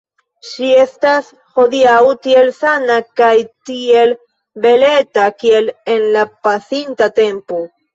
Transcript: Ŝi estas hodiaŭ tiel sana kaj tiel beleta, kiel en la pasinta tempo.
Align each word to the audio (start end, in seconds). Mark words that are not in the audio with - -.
Ŝi 0.51 0.69
estas 0.83 1.29
hodiaŭ 1.59 1.99
tiel 2.25 2.51
sana 2.61 2.97
kaj 3.23 3.31
tiel 3.73 4.19
beleta, 4.67 5.31
kiel 5.41 5.75
en 5.99 6.13
la 6.19 6.29
pasinta 6.47 7.17
tempo. 7.27 7.67